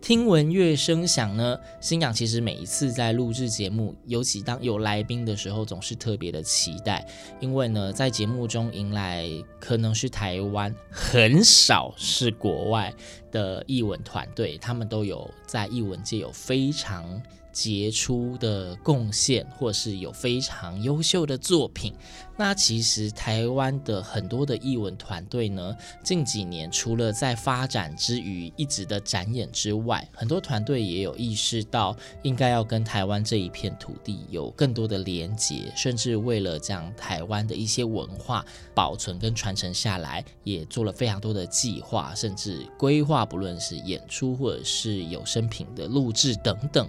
[0.00, 7.06] 听闻乐声响呢，星阳其实每一次在录制节目，尤其当有来宾的时候，总是特别的期待，
[7.38, 9.28] 因为呢，在节目中迎来
[9.60, 12.92] 可能是台湾，很少是国外
[13.30, 17.20] 的译文团队，他们都有在译文界有非常
[17.52, 21.92] 杰出的贡献，或是有非常优秀的作品。
[22.40, 38.42] 那其实台湾的很多的艺文团队呢，近几年除了在发展之余一直的展演之外，很多团队也有意识到应该要跟台湾这一片土地有更多的连结，甚至为了将台湾的一些文化
[38.74, 46.88] 保存跟传承下来，也做了非常多的计划，甚至规划，不论是演出或者是有声品的录制等等。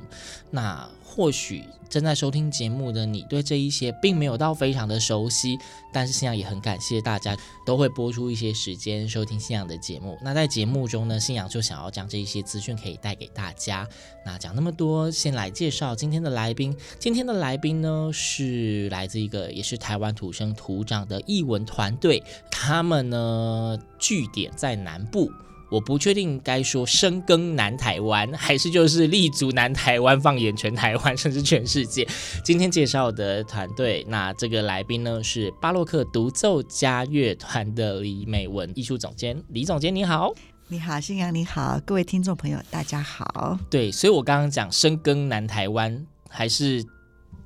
[0.49, 5.57] 那或许正在收听节目的你，对这一些并没有到非常的熟悉，
[5.91, 10.17] 但是星阳也很感谢大家都会播出一些时间收听星阳的节目。
[10.21, 13.85] 那在节目中呢，星阳就想要将这一些资讯可以带给大家。
[14.25, 16.73] 那讲那么多，先来介绍今天的来宾。
[16.97, 25.29] 今天的来宾呢，是来自一个也是台湾土生土长的艺文团队，他们呢据点在南部。
[25.71, 32.05] 我不确定该说深耕南台湾，还是就是立足南台湾，放眼全台湾，甚至全世界。
[32.43, 39.41] 今天介绍的团队，那这个来宾呢是巴洛克独奏家乐团的李美文艺术总监。
[39.47, 40.33] 李总监你好，
[40.67, 43.57] 你好，新阳你好，各位听众朋友大家好。
[43.69, 46.83] 对，所以我刚刚讲深耕南台湾，还是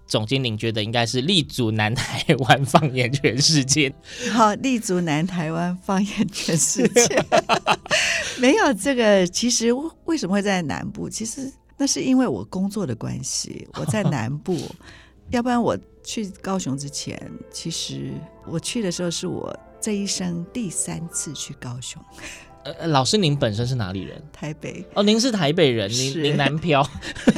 [0.08, 3.94] 总经理觉得应该是立足南台湾，放眼全世界。
[4.34, 7.24] 好，立足南台湾，放眼全世界。
[8.42, 9.70] 没有这个，其实
[10.06, 11.10] 为什么会在南部？
[11.10, 14.58] 其实那是因为我工作的关系， 我在南部。
[15.32, 17.20] 要不然我去高雄之前，
[17.52, 18.12] 其实
[18.46, 19.52] 我去的时候是我
[19.82, 22.00] 这一生第三次去高雄。
[22.64, 24.22] 呃，老师您本身是哪里人？
[24.32, 24.86] 台北。
[24.94, 26.88] 哦，您是台北人，您您南漂。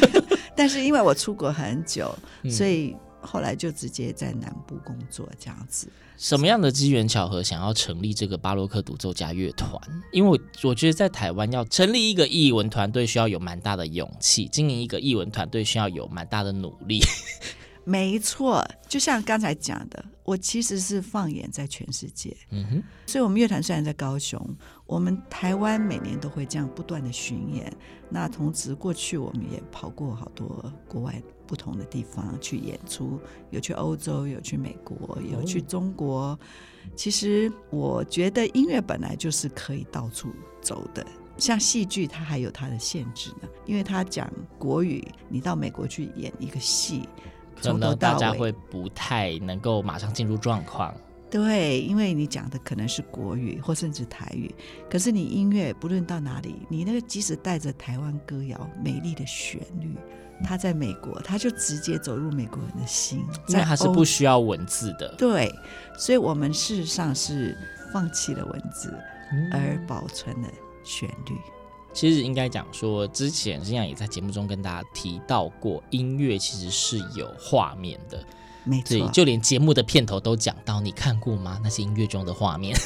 [0.55, 5.89] 但是因为我出国很久，嗯、所以后来就直接在南部工作这样子。
[6.17, 9.79] 什么样的机缘巧合想要成立这个巴洛克独奏家乐团？
[10.11, 16.99] 因为我我觉得在台湾要成立一个艺文团队需要有蛮大的勇气，经营一个艺文团队需要有蛮大的努力。
[17.83, 22.35] 没错，就像刚才讲的，我其实是放眼在全世界。
[22.49, 24.37] 嗯哼，所以我们乐团虽然在高雄，
[24.87, 27.71] 我们台湾每年都会这样不断的巡演。
[28.09, 36.39] 那同时过去我们也跑过好多国外不同的地方去演出，有去欧洲，有去美国，有去中国。
[36.95, 40.29] 其实我觉得音乐本来就是可以到处
[40.61, 41.05] 走的，
[41.37, 47.07] 像戏剧它还有它的限制呢，因为它讲国语，你到美国去演一个戏。
[47.59, 50.93] 可能大家会不太能够马上进入状况。
[51.29, 54.53] 对，因为你讲的可能是国语或甚至台语，
[54.89, 59.93] 可是你音乐不论到哪里，你那个即使带着台湾歌谣美丽的旋律，
[60.43, 63.25] 它在美国，它就直接走入美国人的心。
[63.49, 65.13] 因为它是不需要文字的。
[65.17, 65.53] 对，
[65.97, 67.57] 所以我们事实上是
[67.91, 68.97] 放弃了文字，
[69.51, 70.47] 而保存了
[70.83, 71.35] 旋律。
[71.93, 78.23] 其实应该讲说，之前实际上也在节目中跟大家提到过，音乐其实是有画面的，
[78.67, 81.59] 没错，就连节目的片头都讲到，你看过吗？
[81.63, 82.77] 那些音乐中的画面。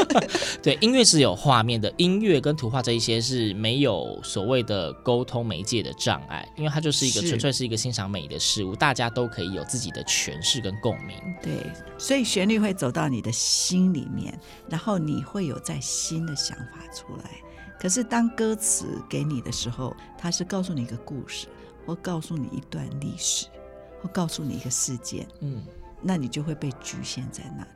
[0.62, 11.16] 对，音乐是有画面的，音乐跟图画这一些是没有所谓的沟通媒介的障碍，因为它就是一个纯粹是一个欣赏美的事物，大家都可以有自己的诠释跟共鸣。
[11.42, 11.52] 对，
[11.96, 14.38] 所以旋律会走到你的心里面，
[14.68, 17.30] 然后你会有在新的想法出来。
[17.78, 21.46] 可是，当歌词给你的时候，它是告诉你一个故事，
[21.86, 23.46] 或告诉你一段历史，
[24.02, 25.62] 或告诉你一个事件，嗯，
[26.02, 27.70] 那你就会被局限在那里。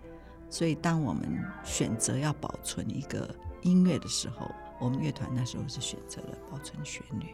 [0.51, 1.23] 所以，当我们
[1.65, 3.29] 选择要保存一个
[3.63, 4.51] 音乐的时候，
[4.81, 7.27] 我们乐团那时候是选择了保存旋律。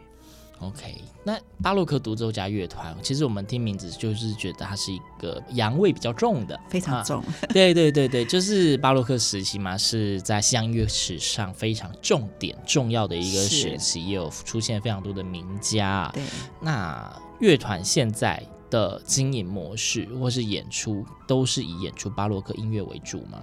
[0.60, 7.22] OK，那巴洛克独奏家乐团，其实我们听名字就是觉得它是一个洋味比较重的，非常重。
[7.22, 16.10] 啊、对对对对，就是巴洛克时期嘛，是在西洋音乐史上非常重点重要的一个时期，也有出现非常多的名家。
[16.12, 16.22] 对，
[16.60, 23.42] 那乐团现在的经营模式或是演出，都是以演出巴洛克音乐为主吗？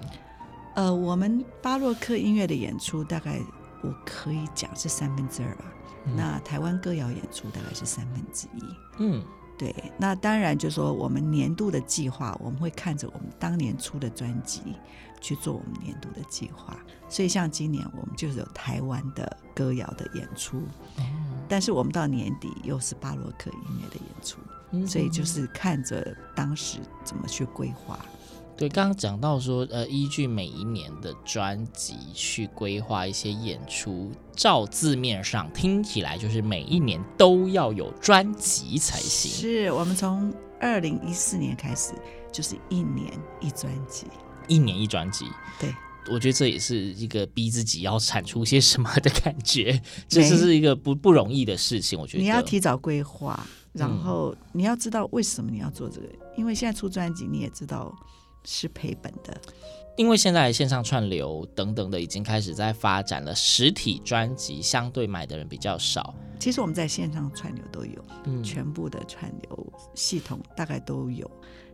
[0.76, 3.40] 呃，我们巴洛克音乐的演出，大概
[3.84, 5.66] 我可以讲是三分之二吧。
[6.16, 8.64] 那台湾歌谣演出大概是三分之一。
[9.00, 9.22] 嗯，
[9.58, 9.76] 对。
[9.98, 14.62] 那当然就是说，我们年度的计划，我们会看着我们当年出的专辑
[15.22, 16.78] 去做我们年度的计划。
[17.10, 20.62] 所以像今年我们就是有台湾的歌谣的演出，
[21.48, 27.98] 但是我们到年底又是巴洛克音乐的演出，所以就是看着当时怎么去规划。
[28.58, 39.32] 对，刚刚讲到说，呃，依据每一年的专辑去规划一些演出，照字面上听起来就是每一年都要有专辑才行。
[39.32, 41.94] 是我们从二零一四年开始，
[42.32, 44.08] 就是一年一专辑，
[44.48, 45.26] 一年一专辑。
[45.60, 45.74] 对，
[46.10, 52.00] 我觉得这也是一个逼自己要产出些什么的感觉， 这是是一个不不容易的事情。
[52.00, 56.08] 我觉得你要提早规划，然后你要知道为什么你要做这个，
[56.38, 57.96] 因为现在出专辑你也知道。
[58.50, 59.42] 是赔本的，
[59.98, 66.16] 因为现在线上串流等等的已经开始在发展了，实体专辑相对买的人比较少。
[66.40, 71.30] 其实我们在线上串流都有，嗯，全部的串流系统大概都有。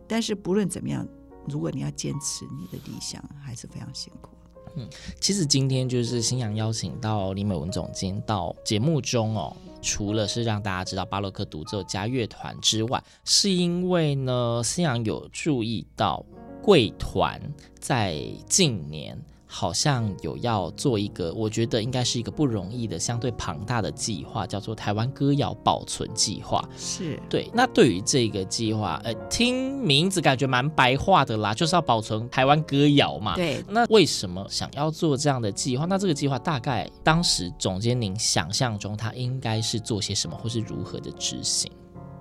[0.08, 1.06] 但是不论怎么样，
[1.48, 4.30] 如果你要坚持你的理想，还是非常辛苦。
[4.76, 4.88] 嗯，
[5.20, 16.24] 其实今天就是新阳邀请到李美文总监到节目中哦，除了是让大家知道巴洛克独奏加乐团之外，是因为呢，新阳有注意到。
[16.62, 17.38] 贵团
[17.78, 18.18] 在
[18.48, 19.22] 近年
[19.56, 26.68] 好像有要做一个，我觉得应该是一个不容易的、相对庞大的计划，叫做台湾歌谣保存计划。
[26.76, 27.48] 是对。
[27.54, 33.36] 那对于这个计划，呃，听名字感觉蛮白话的啦，就是要保存台湾歌谣嘛。
[33.36, 33.64] 对。
[33.68, 35.84] 那为什么想要做这样的计划？
[35.84, 41.70] 那这个计划大概当时总监您想象中，它应该是做些什么，或是如何的执行？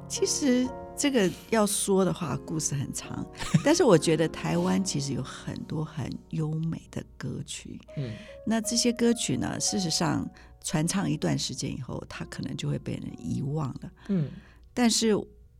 [0.07, 0.69] 其实。
[0.95, 3.25] 这个要说的话，故事很长，
[3.65, 7.79] 但是我觉得台湾其实有很多很优美的歌曲。
[7.97, 8.11] 嗯，
[8.45, 10.29] 那这些歌曲呢，事实上
[10.63, 13.91] 传唱一段时间以后，它可能就会被人遗忘了。
[14.09, 14.29] 嗯，
[14.73, 15.13] 但是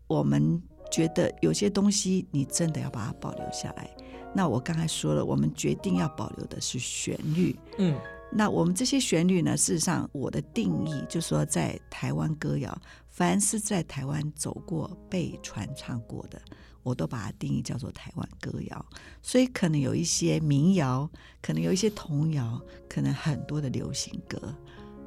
[0.07, 3.89] 我们觉得有些东西你真的要把它保留下来。
[4.35, 7.57] 那我刚才说了，我们决定要保留的是旋律。
[7.77, 7.99] 嗯。
[8.35, 9.55] 那我们这些旋律呢？
[9.55, 12.75] 事实上，我的定义就是说，在台湾歌谣，
[13.13, 16.41] 凡是在台湾走过、被传唱过的，
[16.81, 18.85] 我都把它定义叫做台湾歌谣。
[19.21, 21.07] 所以，可能有一些民谣，
[21.39, 24.41] 可能有一些童谣，可能很多的流行歌，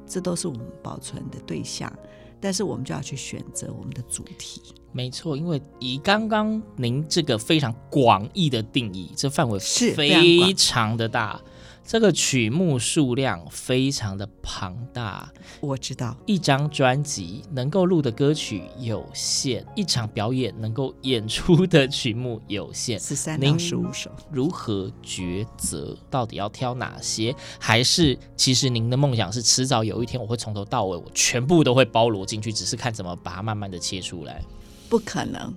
[0.07, 1.93] 这都是我们保存的对象。
[2.39, 4.61] 但是，我们就要去选择我们的主题。
[4.93, 11.41] 没错，因为以刚刚您这个非常广义的定义，这范围是非常的大。
[11.87, 15.31] 这个曲目数量非常的庞大，
[15.61, 25.97] 我知道，一张专辑能够录的歌曲有限，一场表演能够演出的曲目有限，十三到十五首，如何抉择？
[26.09, 27.33] 到底要挑哪些？
[27.57, 34.43] 还是其实您的梦想是迟早有一天我会从头到尾我全部都会包罗进去，只是看怎么把它慢慢的切出来？
[34.89, 35.53] 不可能，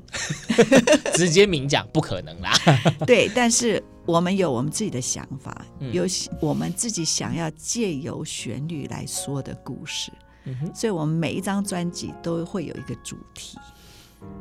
[1.15, 2.53] 直接明讲不可能啦。
[3.07, 3.83] 对，但是。
[4.07, 6.05] 我们有我们自己的想法，有
[6.41, 10.11] 我们自己想要借由旋律来说的故事，
[10.75, 13.57] 所以我们每一张专辑都会有一个主题，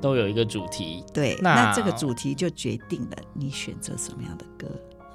[0.01, 1.03] 都有一个主题。
[1.13, 4.67] 对，那，那这个主题就决定了你选择什么样的歌。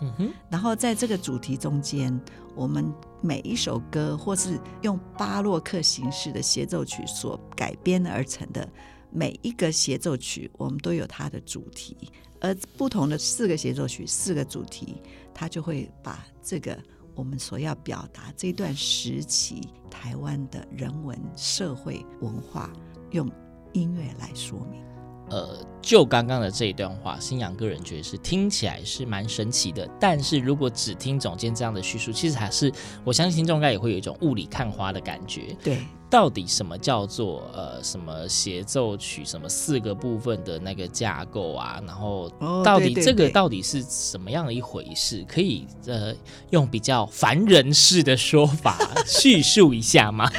[0.02, 2.16] 嗯哼，然后在这个主题中间，
[2.54, 8.68] 我们每一首歌或是用巴洛克形式的协奏曲所改编而成的
[9.14, 11.96] 每一个协奏曲，我们都有它的主题。
[12.40, 14.96] 而不同的四个协奏曲，四个主题，
[15.32, 16.78] 它就会把这个
[17.14, 22.70] 我们所要表达这段时期台湾的人文、社会、文化，
[23.12, 23.30] 用
[23.72, 24.84] 音乐来说明。
[25.30, 29.88] 呃，就刚刚的这一段话，新阳个人觉得是听起来是蛮神奇的。
[29.98, 32.70] 但是如果只听总监这样的叙述，其实还是
[33.04, 35.56] 我相信听众应该也会有一种雾里看花的感觉。
[35.62, 35.78] 对，
[36.10, 41.80] 到底什么叫做呃什么协奏曲，什么四个部分的那个架构啊？
[41.86, 42.30] 然后
[42.62, 45.22] 到底这个到底是什么样的一回事？
[45.22, 46.14] 哦、对对对，可以呃
[46.50, 48.76] 用比较凡人式的说法
[49.08, 50.30] 叙述一下吗？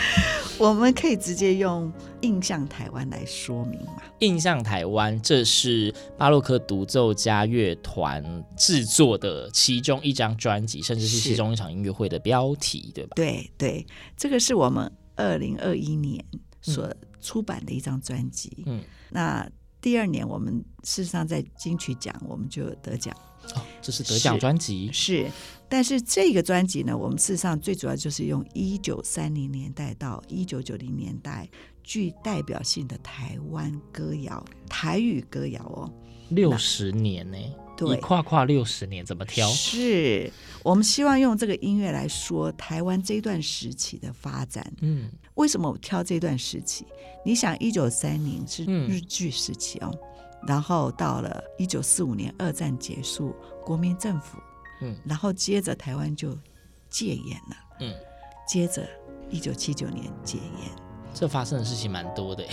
[0.58, 1.92] 我们可以直接用。
[2.26, 4.02] 印象台湾来说明嘛。
[4.20, 13.14] 印象台湾，这是巴洛克独奏家乐团制作的其中一张专辑，甚至是其中一场音乐会的标题，对吧？
[13.16, 13.86] 对对，
[14.18, 16.26] 这个是我们二零二一年
[16.62, 16.92] 所
[17.22, 18.64] 出版的一张专辑。
[18.66, 19.48] 嗯，那
[19.80, 23.16] 第二年我们事实上在金曲奖我们就得奖。
[23.54, 25.32] 哦，这是得奖专辑，是，是。
[25.70, 31.48] 但是这个专辑呢，我们事实上最主要就是用一九三零年代到一九九零年代
[31.86, 35.90] 具代表性的台湾歌谣、台语歌谣哦，
[36.30, 37.38] 六十年呢，
[37.78, 39.48] 对，跨跨六十年，怎么挑？
[39.48, 40.30] 是
[40.64, 44.66] 我们希望用这个音乐来说台湾这段时期的发展。
[44.82, 46.86] 嗯，为什么我挑这段时期？
[47.24, 49.92] 你想，一九三零是日据时期哦。
[49.94, 50.00] 嗯
[50.48, 54.38] 然后到了一九四五年，二战结束，国民政府，
[54.82, 56.38] 嗯，然后接着台湾就
[56.88, 57.92] 戒严了，嗯，
[58.48, 58.88] 接着
[59.32, 60.85] 一九七九年戒严，
[61.16, 62.46] 这发生的事情蛮多的，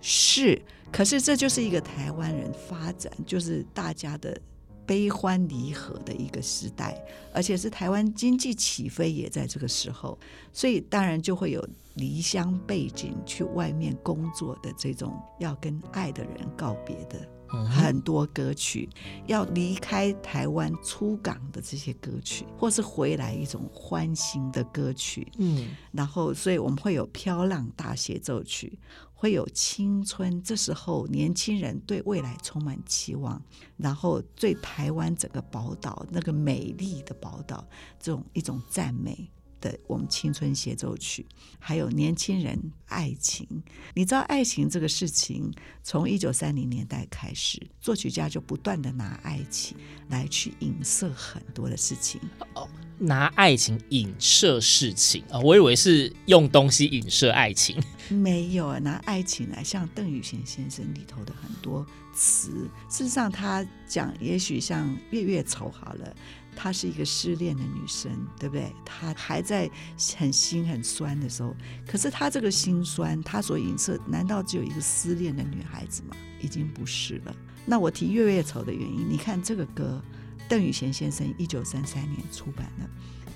[0.00, 4.40] 是，可是这就是一个台湾人发展，就是大家的
[4.86, 6.98] 悲欢离合的一个时代，
[7.34, 10.18] 而且是台湾经济起飞也在这个时候，
[10.50, 11.62] 所以当然就会有
[11.96, 17.20] 离乡背景去外面工作的这种要跟爱的人告别的。
[17.48, 18.88] 很多歌曲
[19.26, 28.78] 要离开台湾出港的这些歌曲，或是回来一种欢欣的歌曲，嗯，然后所以我们会有飘浪大协奏曲，
[29.14, 33.40] 会有青春，这时候年轻人对未来充满期望，
[33.76, 37.66] 然后对台湾整个宝岛那个美丽的宝岛
[37.98, 39.30] 这种一种赞美。
[39.60, 41.26] 的我们青春协奏曲，
[41.58, 43.46] 还有年轻人爱情，
[43.94, 49.76] 你知道爱情这个事情，从一九三零年代开始，作曲家就不断的拿爱情
[50.08, 52.20] 来去影射很多的事情。
[52.54, 57.82] 哦，拿爱情影射事情啊，哦，我以为是用东西影射爱情。
[58.08, 61.84] 没有啊，拿爱情来，像邓宇贤先生里头的很多
[62.14, 66.16] 词，事实上他讲，也许像月月愁好了。
[66.56, 68.74] 她是一个失恋的女生，对不对？
[68.84, 69.70] 她还在
[70.16, 71.54] 很心很酸的时候，
[71.86, 76.16] 可是她这个心酸，她所影射，难道只有一个失恋的女孩子吗？
[76.40, 77.36] 已经不是了。
[77.64, 80.02] 那我提《月月愁》的原因，你看这个歌，
[80.48, 82.88] 邓宇贤先生一九三三年出版的，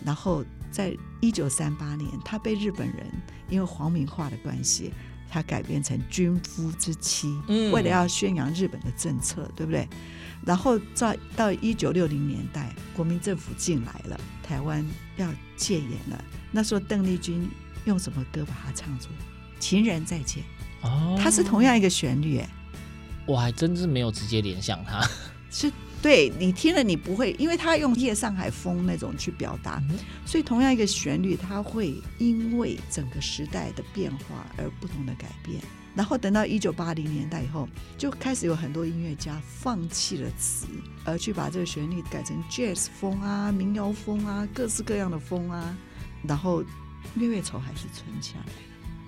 [0.04, 3.06] 然后在一九三八年，他被日本人
[3.48, 4.92] 因为皇民化的关系，
[5.28, 9.88] 他改编成《军夫之妻》，嗯，为了要宣扬日本的政策，对不对？
[10.44, 14.85] 然后在到一九六零年代，国民政府进来了，台湾
[15.16, 16.25] 要戒严了。
[16.50, 17.49] 那时候邓丽君
[17.85, 19.06] 用什么歌把它唱出？
[19.59, 20.42] 《情人再见》
[20.87, 22.49] 哦，它是同样一个旋律，哎，
[23.26, 25.06] 我还真是没有直接联想它。
[25.50, 25.70] 是，
[26.02, 29.83] 对你听了你不会，因为他用夜上海风那种去表达，
[30.25, 35.61] 所以同样一个旋律，它会因为整个时代的变化而不同的改变。
[35.95, 40.66] 然后等到一九八零年代以后，就开始有很多音乐家放弃了词，
[41.04, 45.76] 而去把这个旋律改成 jazz 风啊、民谣风啊、各式各样的风啊。
[46.26, 46.62] 然后
[47.16, 48.52] 月月愁还是存下来。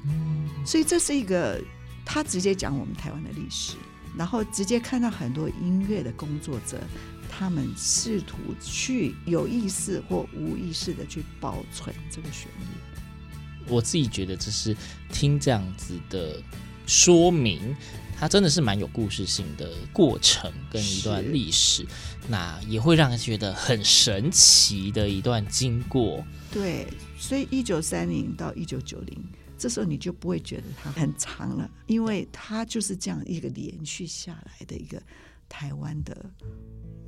[0.07, 1.63] 嗯，所以这是一个
[2.05, 3.77] 他直接讲我们台湾的历史，
[4.16, 6.81] 然后直接看到很多音乐的工作者，
[7.28, 13.69] 他们试图去有意识或无意识的去保存这个旋律。
[13.69, 14.76] 我自己觉得这是
[15.12, 16.42] 听这样子的。
[16.85, 17.75] 说明
[18.19, 21.87] 它真的是蛮有故事性的过程跟一段历史，
[22.28, 26.25] 那也会让人觉得很神奇的一段经过。
[26.52, 29.16] 对，所以一九三零到一九九零，
[29.62, 35.00] 这时候你就不会觉得它很长了，因为它就是这样一个连续下来的一个
[35.49, 36.28] 台湾的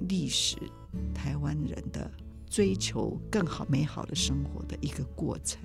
[0.02, 0.56] 历史，
[1.12, 2.08] 台湾人的
[2.49, 5.61] 追求更好美好的生活的一个过程。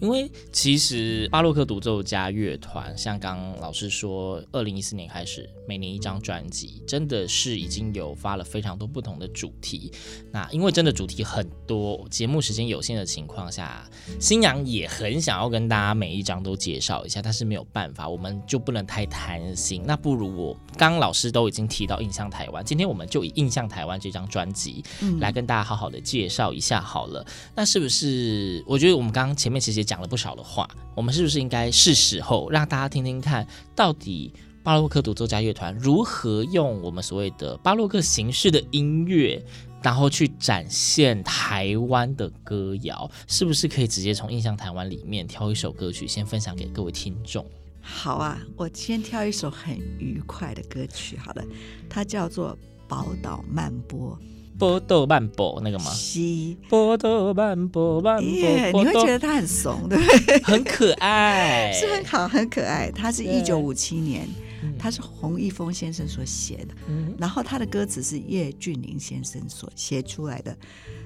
[0.00, 9.92] 因为其实巴洛克独奏家乐团，像刚老师说，二零一四年开始每年一张专辑，真的是已经有发了非常多不同的主题。
[10.32, 19.82] 那因为真的主题很多，节目时间有限的情况下，新娘也很想要跟大家每一张都介绍一下，但是没有办法，我们就不能太贪心。
[19.86, 24.82] 那不如我刚刚老师都已经提到《印象台湾》，今天我们就以《印象台湾》这张专辑
[25.20, 27.24] 来跟大家好好的介绍一下好了。
[27.54, 28.64] 那是不是？
[28.66, 29.41] 我觉得我们刚刚。
[29.42, 33.44] 前面其实也讲了不少的话，我们是不是应该是时候让大家听听看，
[33.74, 34.32] 到底
[34.62, 39.44] 巴洛克独奏家乐团如何用我们所谓的巴洛克形式的音乐，
[39.82, 43.10] 然后去展现台湾的歌谣？
[43.26, 47.44] 是不是可以直接从《印象台湾》里面挑一首歌曲，先分享给各位听众？
[47.80, 51.16] 好啊，我先挑一首很愉快的歌曲。
[51.16, 51.44] 好了，
[51.90, 52.52] 它叫做
[52.86, 54.16] 《宝岛漫波》。
[54.62, 55.90] 波豆曼波那个吗？
[55.90, 60.40] 西波豆曼波曼波，耶，你会觉得他很怂，对不对？
[60.44, 62.88] 很可爱，是很好，很可爱。
[62.92, 64.28] 他是一九五七年，
[64.62, 70.56] 嗯他是洪一峰先生所写的，嗯然后他的歌词是叶俊麟先生所写出来的。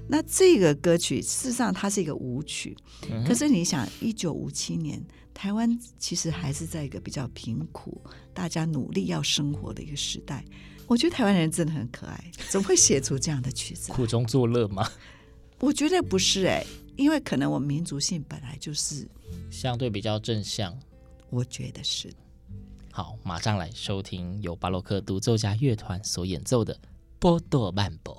[0.06, 2.76] 那这个歌曲事实上它是一个舞曲，
[3.10, 7.98] 嗯可是你想，一九五七年台湾其实还是在一个比较贫苦、
[8.34, 10.44] 大家努力要生活的一个时代。
[10.86, 13.92] 我觉得台湾人真的很可爱，怎么会写出这样的曲子？
[13.92, 14.88] 苦中作乐吗？
[15.58, 16.64] 我觉得不是哎、
[16.96, 19.08] 因为可能我们民族性本来就是，
[19.50, 20.76] 相对比较正向。
[21.30, 22.12] 我觉得是。
[22.92, 26.74] 好，马上来收听由巴洛克独奏家乐团所演奏的
[27.18, 28.14] 《波多曼波》。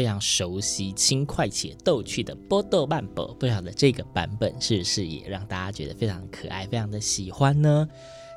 [0.00, 7.86] 非常熟悉、轻快且逗趣的《波豆曼波》，不晓得这个版本是不是也让大家觉得非常可爱、非常的喜欢呢？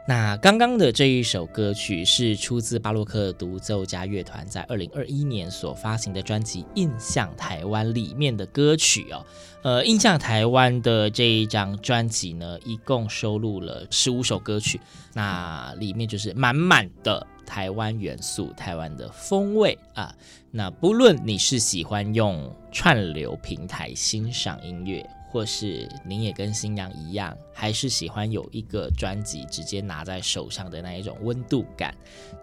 [0.05, 9.25] 那刚刚的这一首歌曲是出自巴洛克独奏家乐团在二零二一年所发行的专辑《印象台湾》里面的歌曲哦。
[9.61, 14.81] 呃，《印象台湾》的这一张专辑呢，一共收录了十五首歌曲，
[15.13, 20.13] 那里面就是满满的台湾元素、台湾的风味啊。
[20.51, 31.95] 那不论你是喜欢用串流平台欣赏音乐，或是您也跟新娘一样，还是喜欢有一个专辑直接拿在手上的那一种温度感，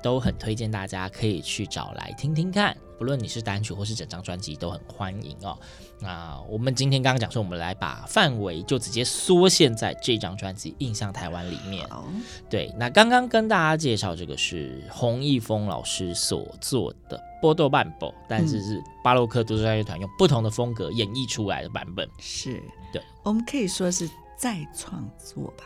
[0.02, 2.76] 都很推荐大家可以去找来听听看。
[3.00, 5.58] 不论你是单曲或是整张专辑，都很欢迎哦。
[6.00, 11.88] 那我们今天刚刚讲说，我们来把范围就直接缩限在这张专辑《印象台湾》里面。
[11.88, 12.06] 好，
[12.50, 22.06] 对，那刚刚跟大家介绍这个是洪一峰老师所做的《波多曼波》，但是是巴洛克独奏家乐团用不同的风格演绎出来的版本。
[22.18, 25.64] 是对，我们可以说是再创作吧。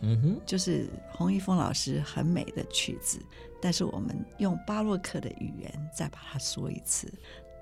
[0.00, 3.18] 嗯哼，就是洪一峰老师很美的曲子，
[3.60, 7.12] 但是我们用巴洛克的语言再把它说一次，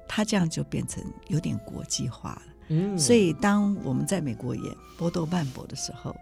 [0.09, 2.43] 它这样就变成有点国际化了。
[2.69, 4.65] 嗯，所以当我们在美国演
[4.99, 6.15] 《波多曼博》的时候，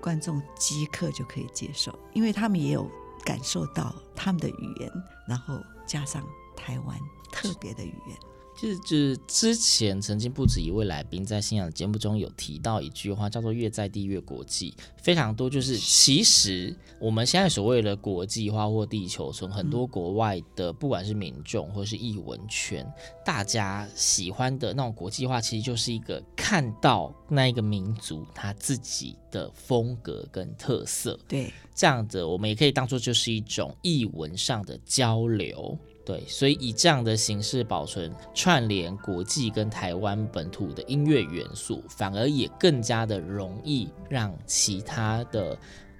[0.00, 2.90] 观众即刻就可以接受，因为他们也有
[3.24, 4.90] 感受到他们的语言，
[5.28, 6.98] 然后加上台湾
[7.30, 8.16] 特别的语言。
[8.62, 14.72] 就是就是之前曾经不止一位来宾在信仰的节目中有提到一句话，叫做“越在地越国际”，
[15.02, 15.50] 非常多。
[15.50, 22.86] 就是其实我们现在所谓的国际化或地球村，很多国外的不管是民众或是艺文圈，
[23.24, 31.18] 大家喜欢的那种国际化，其实就是一个看到那一个民族他自己的风格跟特色。
[31.26, 35.76] 对，这样子我们也可以当做就是一种艺文上的交流。
[36.04, 45.56] 对，所以以这样的形式保存串联国际跟台湾本土的音乐元素，反而也更加的容易让其他的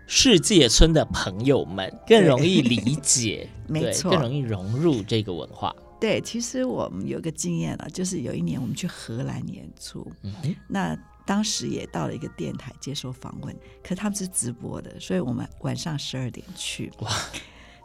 [0.09, 5.73] 世界村的朋友们 更容易理解， 没错，更容易融入这个文化。
[6.01, 10.35] 对，其实我们有个经验了，就是有一年我们去荷兰演出，嗯，
[10.67, 17.09] 那当时也到了一个电台接受访问，可他们是直播的，所以我们晚上十二点去，哇。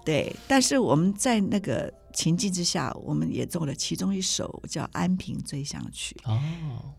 [0.04, 6.16] 对，但是我们在那个情境之下，我们也做了其中一首叫《安平追想曲》。
[6.28, 6.42] 哦，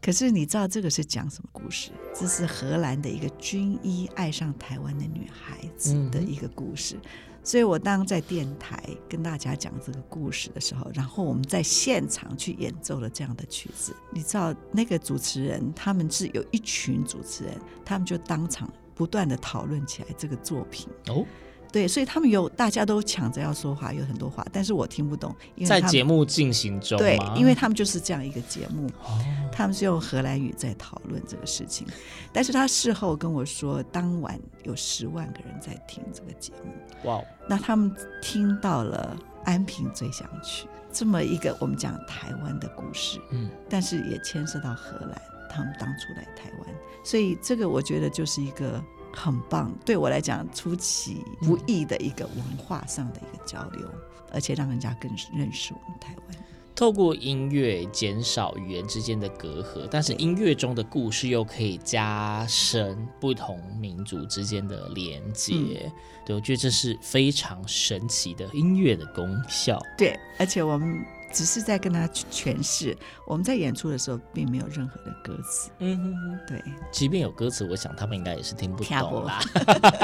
[0.00, 1.90] 可是你知道这个是讲什么故事？
[2.14, 6.94] 这是荷兰的一个军医爱上台湾的女孩子的一个故事。
[7.02, 7.10] 嗯、
[7.42, 13.92] 所以我当在电台跟大家讲这个故事的时候，然后我们在现场去演奏了这样的曲子。
[14.12, 20.86] 你知道那个主持人，他们是有一群主持人，他们就当场不断的讨论起来这个作品。
[21.08, 21.26] 哦。
[21.70, 25.34] 对，所以他们有大家都抢着要说话，有很多话，但是我听不懂。
[25.54, 29.18] 因为在节目进行中，对，因为他们就是这样一个节目，哦、
[29.52, 31.86] 他们是用荷兰语在讨论这个事情。
[32.32, 37.08] 但是他事后跟我说，当晚有十万个人在听这个节目。
[37.08, 37.22] 哇！
[37.48, 48.82] 那他们听到了《安平最想曲》这么一个我们讲台湾的故事，嗯，但是也牵涉到荷兰，他们当初来台湾，所以这个我觉得就是一个。
[49.12, 54.00] 很棒，对我来讲出其不意的一个文化上的一个交流，嗯、
[54.32, 56.36] 而且让人家更认识我们台湾。
[56.74, 65.54] 透过音乐减少语言之间的隔阂，但是音乐中的故事又可以加深不同民族之间的连接。
[65.54, 65.92] 嗯、
[66.24, 69.76] 对，我觉得这是非常神奇的音乐的功效。
[69.96, 71.04] 对，而且我们。
[71.32, 75.70] 只是在跟他诠释，我们在演出的时候并没有任何的歌词。
[75.78, 79.40] 嗯哼哼，对，即便有歌词，我想他们应该也是听不懂啦。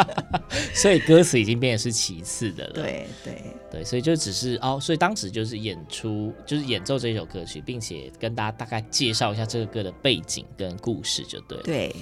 [0.75, 2.73] 所以歌词已经变得是其次的了。
[2.75, 11.63] 对对对，所以就只是哦，所以当时就是演出，就是演奏这一首歌曲，并且跟大家大概介绍一下这个歌的背景跟故事，就对。
[11.63, 11.97] 对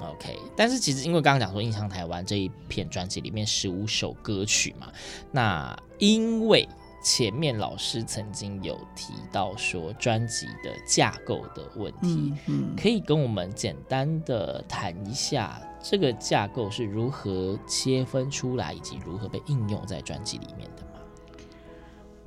[0.00, 0.38] ，OK。
[0.56, 4.90] 但是其实因为刚刚讲说《印象台湾》这一片专辑里面十五首歌曲嘛，
[5.30, 6.68] 那因为。
[7.02, 21.00] 前面老师曾经有提到说专辑的架构的问题，嗯嗯、可以跟我们简单的谈一下这个架构是如何切分出来，以及如何被应用在专辑里面的吗？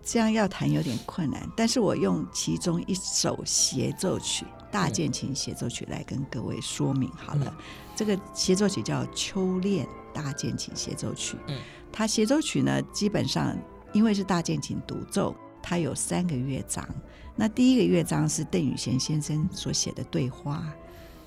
[0.03, 7.45] 这样要谈有点困难，但是我用其中一首协奏曲，大键琴协奏曲来跟各位说明好了。
[7.47, 7.63] 嗯、
[7.95, 11.61] 这个协奏曲叫《秋恋大键琴协奏曲》，嗯，
[11.93, 13.57] 它协奏曲呢基本上。
[13.95, 16.86] 因为是大键琴独奏，它有三个乐章。
[17.34, 20.58] 那第一个乐章是邓雨贤先生所写的《对花》，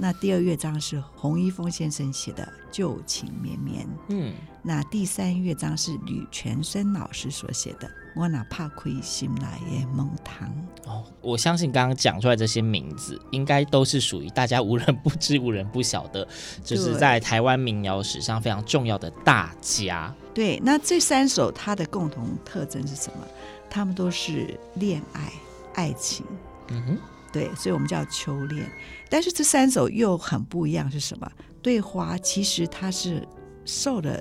[0.01, 3.85] 那第二乐章是洪一峰先生写的《旧情绵绵》。
[4.11, 4.33] 嗯，
[4.63, 10.49] 那第三乐章是吕全生老师所写的《我哪怕亏心来也梦堂》。
[10.89, 16.27] 哦，我相信刚刚讲出来这些名字，应该都是属于大家无人不知、无人不晓的，
[16.63, 20.15] 就是在台湾民谣史上非常重要的大家。
[20.33, 23.27] 对，那这三首它的共同特征是什么？
[23.69, 25.33] 他们都是恋爱、
[25.75, 26.25] 爱情。
[26.69, 26.99] 嗯哼，
[27.39, 28.69] 对，所以我们叫秋恋。
[29.09, 31.31] 但是这三首又很不一样，是什么？
[31.63, 33.25] 对花其实它是
[33.65, 34.21] 受了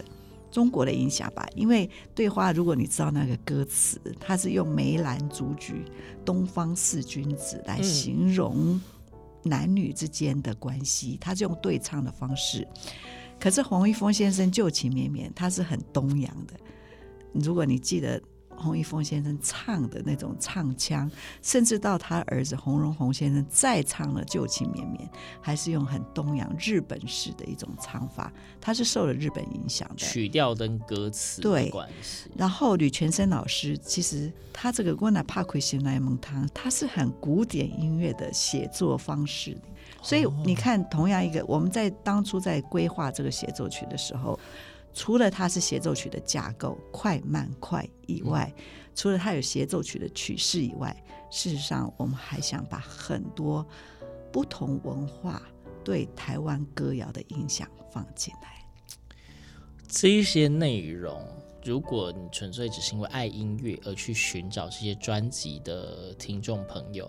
[0.51, 1.43] 中国的影响吧？
[1.56, 5.84] 因为对花，如果你知道那个歌词，它是用梅兰竹菊、
[6.23, 8.80] 东方四君子来形容
[9.41, 12.67] 男女之间的关系，它是用对唱的方式。
[13.39, 16.53] 可是黄一峰先生旧情绵绵，他是很东洋的。
[17.34, 18.21] 如果你记得
[18.57, 21.09] 洪一峰先生唱的那种唱腔，
[21.41, 32.29] 甚至到他儿子洪荣宏先生再唱了旧情绵绵，还是用很东洋日本式的一种唱法，他是受了日本影响的曲调跟歌词对关系。
[32.35, 39.57] 然后吕全生老师其实他这个《我哪怕亏心来梦汤》，他是很古典音乐的写作方式。
[40.03, 44.39] 所以你看，同样一个，我们在当初在规划这个协奏曲的时候，
[44.97, 48.51] 除了它是协奏曲的架构快慢快以外，
[48.95, 53.63] 除了它有协奏曲的曲式以外，事实上我们还想把很多
[54.33, 55.39] 不同文化
[55.83, 58.65] 对台湾歌谣的影响放进来。
[59.88, 61.23] 这一些内容，
[61.63, 67.07] 如果你纯粹只是因为爱音乐而去寻找这些专辑的听众朋友。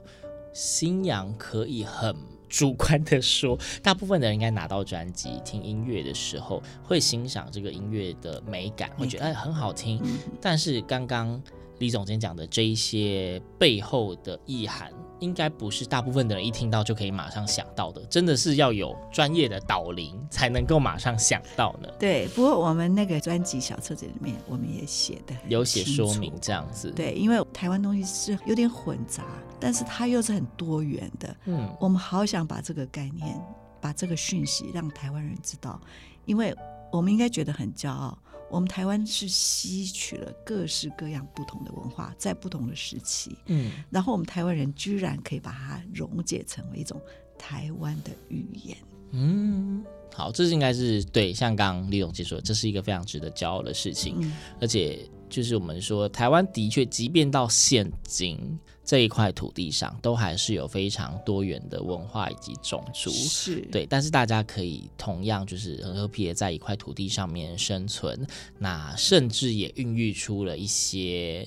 [0.54, 2.16] 新阳可以很
[2.48, 10.00] 主观的说， 大部分的人应该拿到专辑听音乐的时候，会欣赏这个音乐的美感，会觉得哎很好听。
[10.40, 11.40] 但是刚刚
[11.78, 14.92] 李总监讲的这一些背后的意涵。
[15.20, 21.88] 应该不是大部分的人一听到就可以马上想到的，真的是要有专业的导聆才能够马上想到呢。
[21.98, 26.90] 对，不过我们那个专辑小册子里面，我们也写的有写说明这样子。
[26.92, 29.24] 对，因为台湾东西是有点混杂，
[29.58, 31.36] 但是它又是很多元的。
[31.46, 33.40] 嗯，我们好想把这个概念、
[33.80, 35.80] 把这个讯息让台湾人知道，
[36.24, 36.54] 因为
[36.92, 38.16] 我们应该觉得很骄傲。
[38.50, 47.00] 我们台湾是吸取了各式各样不同的文化，在不同的时期，嗯，然后我们台湾人居然可以把它溶解成为一种
[47.38, 48.76] 台湾的语言，
[49.12, 49.84] 嗯，
[50.14, 58.58] 好，这是应该是对，像刚刚李总监说，这是一个非常值得骄傲的事情，嗯，而且就是我们说台湾的确，即便到现今。
[58.84, 68.26] 这一块土地上都还是有非常多元的文化以及种族，是对，但是大家可以同样就是很和平的在一块土地上面生存，
[68.58, 71.46] 那甚至也孕育出了一些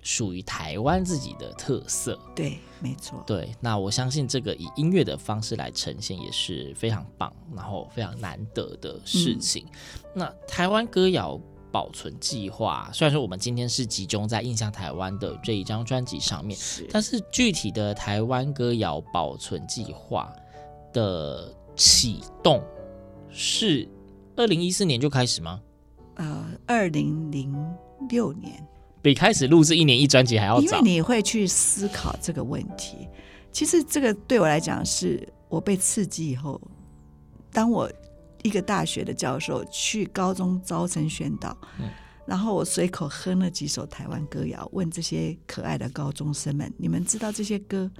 [0.00, 2.18] 属于台湾自己的特色。
[2.34, 3.22] 对，没错。
[3.26, 9.66] 对，那我相信这个以音乐的方式来呈现也是非常棒，然后非常难得的事情。
[9.66, 11.38] 嗯、那台湾歌谣。
[11.72, 20.32] 保存计划，虽然说我们今天是集中在印象台湾的这一张专辑上面，是，但是具体的台湾歌谣保存计划
[20.92, 22.62] 的启动
[23.30, 23.88] 是
[24.36, 25.60] 二零一四年就开始吗？
[26.16, 27.54] 呃，二零零
[28.08, 28.66] 六年，
[29.00, 30.62] 比开始录制一年一专辑还要早。
[30.62, 33.08] 因为你会去思考这个问题，
[33.52, 36.60] 其实这个对我来讲，是我被刺激以后，
[37.52, 37.90] 当我。
[38.42, 41.88] 一个大学的教授去高中招生宣导，嗯、
[42.26, 47.90] 然后我随口哼了几首台湾歌谣，问这些可爱的高中生们：“你们知道这些歌？”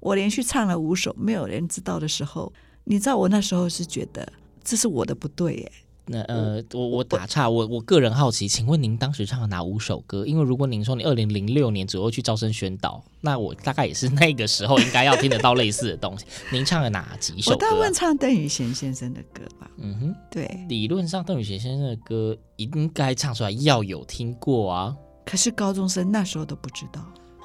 [0.00, 2.52] 我连续唱了五首，没有人知道的时候，
[2.84, 4.32] 你知道我那时候是觉得
[4.64, 5.72] 这是我的不对耶。
[6.04, 10.26] 那呃，我我打岔，我我个人好奇，请问您当时唱了哪五首歌？
[10.26, 16.26] 因为如果您说你二零零六年左右去招生宣导，那我大概也是那个时候应该要听得到类似的东西。
[16.50, 17.54] 您唱了哪几首歌？
[17.54, 19.70] 我大部分唱邓雨贤先生的歌吧。
[19.76, 24.96] 嗯哼，对，理论上邓雨贤先生的歌应该唱出来要有听过啊。
[25.24, 27.00] 可是高中生那时候都不知道。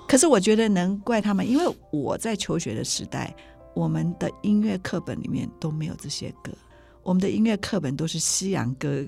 [0.07, 3.35] 可是我觉得能怪他们，因为我在求学的时代，
[3.75, 6.51] 我们的音乐课本里面都没有这些歌。
[7.07, 9.01] 我们的音乐课本都是西洋歌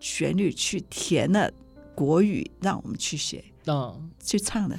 [0.00, 1.48] 旋律去填了
[1.94, 4.76] 国语，让我们去写，嗯，去唱的。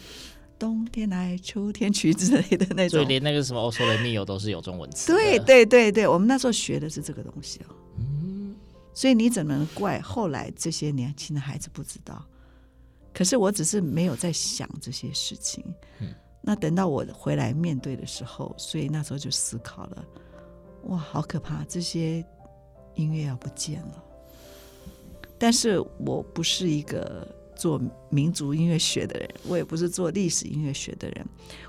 [0.60, 3.00] 冬天来，秋天去之类的那种。
[3.00, 5.14] 所以连那个什么《欧索雷密欧》都是有中文词。
[5.14, 7.76] 对对对对，我们那时候学的是这个东西哦。
[7.98, 8.54] 嗯。
[8.94, 12.26] 所以你怎么能怪后来这些年轻的孩子不知道？
[13.14, 15.64] 可是我只是没有在想这些事情。
[16.02, 16.10] 嗯。
[16.42, 20.06] 那等到我回来面对的时候，所以那时候就思考了。
[20.88, 21.64] 哇，好可怕！
[21.70, 22.22] 这些。
[22.96, 24.04] 音乐要不见了，
[25.38, 27.80] 但是我不是一个做
[28.10, 31.26] 民族音乐学的人，我也不是做历史音乐学的人，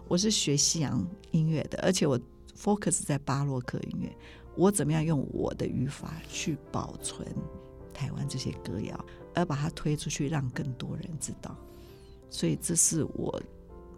[0.08, 2.18] 我是学西洋音乐的，而且我
[2.58, 4.10] focus 在巴洛克音乐。
[4.56, 7.28] 我怎么样用我的语法去保存
[7.92, 11.54] 台湾这些歌谣，而把它推出去，让更多人知道？
[12.30, 13.38] 所以这是我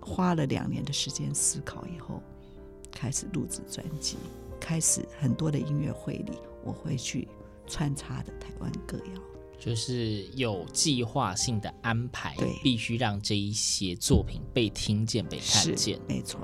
[0.01, 2.21] 花了两年的时间思考以后，
[2.91, 4.17] 开始录制专辑，
[4.61, 6.39] 开始很多的音乐会里。
[6.65, 7.27] 我会去
[7.67, 9.23] 穿插的台湾歌谣，
[9.59, 15.99] 就是有计划性的安排，对，必须让这一些作品被听见、被看见。
[16.07, 16.41] 没错，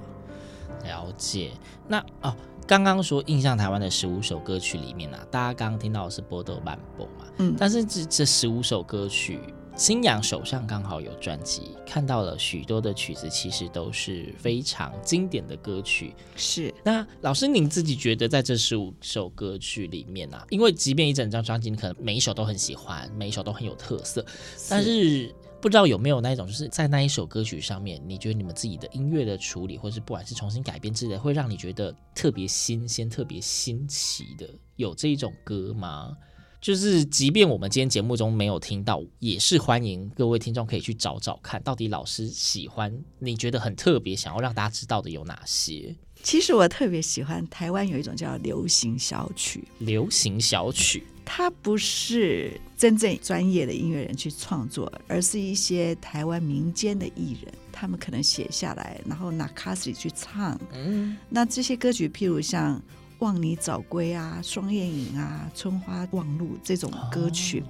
[0.84, 1.50] 了解。
[1.86, 2.34] 那哦，
[2.66, 9.40] 刚刚说印象台湾的十五首歌曲里面呢、啊，大家刚刚听到的是《波多曼波》嘛，嗯，但是这这十五首歌曲。
[9.76, 16.14] 星洋手上刚好有专辑，看到了许多的曲子，其实都是非常经典的歌曲。
[16.36, 24.24] 是，那老师您自己觉得，在这十五首歌曲里面啊，因为即便一整张专辑，你可能每一首都很喜欢，每一首都很有特色，
[24.56, 36.16] 是，但是不知道有没有那一种，就是在那一首歌曲上面，你觉得你们自己的音乐的处理，或是不管是重新改编之类的，会让你觉得特别新鲜、特别新奇的，有这一种歌吗？
[36.64, 45.94] 就是，即便我们今天节目中没有听到，也是欢迎各位听众可以去找找看，到底老师喜欢，你觉得很特别，想要让大家知道的有哪些？
[46.22, 60.58] 其实我特别喜欢台湾有一种叫流行小曲，流行小曲，它不是真正专业的音乐人去创作，而是一些台湾民间的艺人，他们可能写下来，然后拿卡式去唱。
[60.72, 62.82] 嗯，那这些歌曲，譬如像。
[63.24, 67.64] 望你早归啊，双燕影啊，春花望路这种歌曲，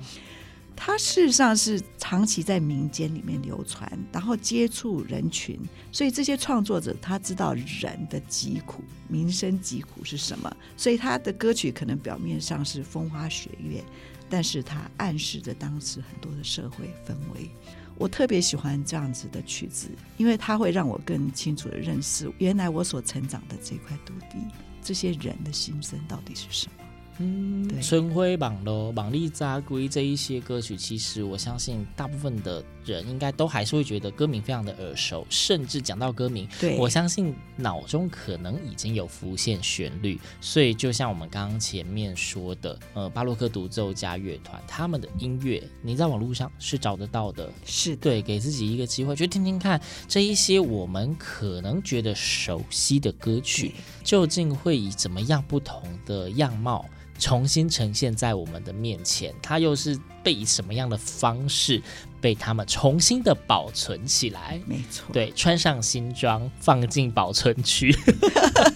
[0.74, 5.56] 它事实上是长期在民间里面流传，然后接触人群，
[5.92, 13.82] 所以这些创作者他知道人的疾苦、民生疾苦是什么，所以他的歌曲可能表面上是风花雪月，
[14.28, 17.48] 但是他暗示着当时很多的社会氛围。
[17.96, 24.38] 我特别喜欢这样子的曲子，因为它会让我更清楚的认识原来我所成长的这块土地，
[24.84, 26.84] 这些人的心声到底是什么。
[27.18, 40.20] 嗯，春晖网络、网力扎龟这一些歌曲，其实我相信大部分的人应该都还是会觉得歌名非常的耳熟，甚至讲到歌名，对，我相信脑中可能已经有浮现旋律。
[40.40, 56.84] 所以就像我们刚刚前面说的，呃，巴洛克独奏家乐团他们的音乐，你在网络上是找得到的，是对，给自己一个机会去听听看这一些我们可能觉得熟悉的歌曲，究竟会以怎么样不同的样貌。
[57.16, 61.80] 重新呈现在我们的面前，它又是被以什么样的方式
[62.24, 64.58] 被他们重新的保存起来？
[64.64, 67.94] 没错，对，穿上新装，放进保存区，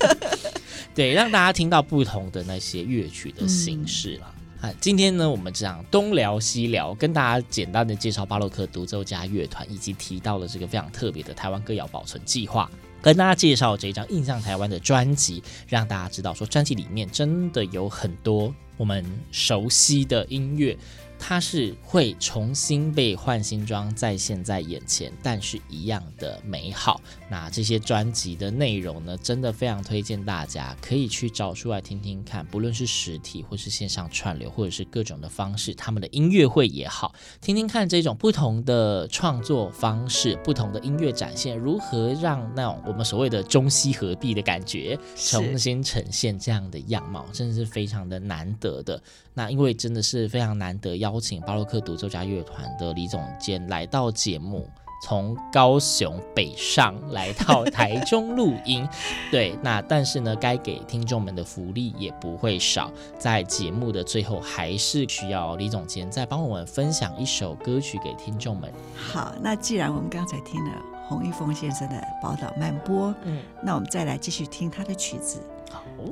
[0.94, 4.26] 对，让大家听到不同的那些乐曲的形式了。
[4.60, 12.70] 啊、嗯，今天呢，我们这样东聊西聊，跟大家简单的介绍巴洛克独奏家乐团，以及提到了这个非常特别的台湾歌谣保存计划。
[13.00, 20.76] 跟大家介绍这张《印象台湾》的专辑，让大家知道说，专辑里面真的有很多我们熟悉的音乐。
[21.18, 27.00] 它是会重新被换新装再现在眼前，但是一样的美好。
[27.28, 49.02] 那这些专辑的内容呢，真的非常推荐大家可以去找出来听听看，不论是实体或是线上串流，或者是各种的方式，他们的音乐会也好，听听看这种不同的创作方式、不同的音乐展现，如何让那种我们所谓的中西合璧的感觉重新呈现这样的样貌，真的是非常的难得的。
[49.34, 51.07] 那因为真的是非常难得要。
[51.08, 54.68] 邀请巴洛克独奏家乐团的李总监来到节目，
[55.02, 58.86] 从高雄北上来到台中录音。
[59.32, 62.92] 对，那但是呢，该给听众们的福利也不会少。
[63.18, 68.70] 在节目的最后，还是需要李总监再帮我们分享一首歌曲给听众们。
[68.94, 70.72] 好，那既然我们刚才听了
[71.08, 75.40] 洪一峰先生的《宝岛慢播》，嗯，那我们再来继续听他的曲子。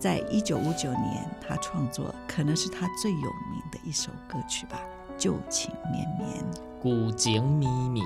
[0.00, 4.80] 在一九五九年，他创作可能是他最有名的一首歌曲吧，
[5.16, 6.28] 《旧情绵绵》。
[6.82, 8.00] 古井咪咪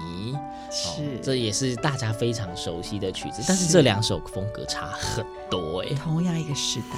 [0.70, 5.88] 是、哦，这也是大家非常熟悉的曲子，但是这两首风格差很多哎。
[5.94, 6.96] 同样一个时代，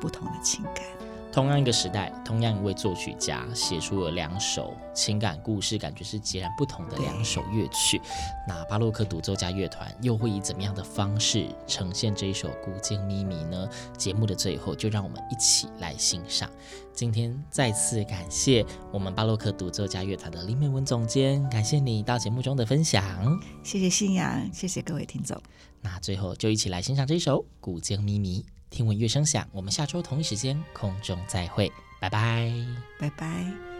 [0.00, 0.84] 不同的情感。
[1.30, 8.00] 同样一个时代，同样一位作曲家写出了两首情感故事，感觉是截然不同的两首乐曲。
[8.46, 13.68] 那巴洛克独奏家乐团又会以怎么样的方式呈现这一首《古井咪咪》呢？
[13.96, 16.50] 节目的最后，就让我们一起来欣赏。
[16.98, 23.40] 今天再次感谢我们巴洛克独奏家乐团的林美文总监，感谢你到节目中的分享。
[23.62, 25.40] 谢谢信仰，谢谢各位听众。
[25.80, 28.40] 那最后就一起来欣赏这一首《古筝咪咪》。
[28.68, 32.52] 听闻乐声响，我们下周同一时间空中再会，拜拜，
[32.98, 33.77] 拜拜。